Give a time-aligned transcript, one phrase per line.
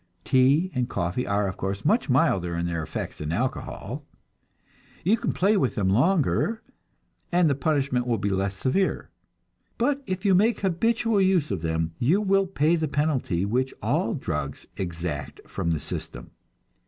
[0.23, 4.03] Tea and coffee are, of course, much milder in their effects than alcohol;
[5.03, 6.63] you can play with them longer,
[7.31, 9.11] and the punishment will be less severe.
[9.77, 14.15] But if you make habitual use of them, you will pay the penalty which all
[14.15, 16.31] drugs exact from the system.